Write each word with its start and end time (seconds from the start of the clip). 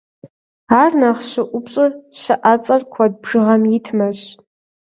Ар 0.81 0.91
нэхъ 0.99 1.23
щыӏупщӏыр 1.29 1.91
щыӏэцӏэр 2.19 2.81
куэд 2.91 3.13
бжыгъэм 3.21 3.63
итмэщ. 3.77 4.19